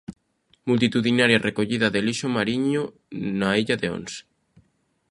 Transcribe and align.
Multitudinaria 0.69 1.43
recollida 1.47 1.87
de 1.93 2.01
lixo 2.07 2.27
mariño 2.37 2.81
na 3.39 3.49
illa 3.61 3.75
de 3.81 3.87
Ons. 3.97 4.13